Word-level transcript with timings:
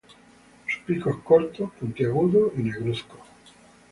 Su 0.67 0.81
pico 0.83 1.11
es 1.11 1.17
corto, 1.17 1.71
puntiagudo 1.79 2.53
y 2.57 2.63
negruzco. 2.63 3.17